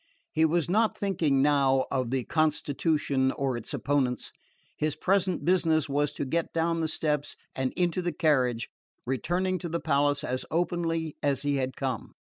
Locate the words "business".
5.45-5.87